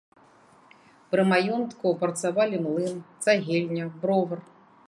Пры 1.11 1.25
маёнтку 1.33 1.93
працавалі 2.05 2.63
млын, 2.65 2.99
цагельня, 3.27 3.85
бровар. 4.05 4.39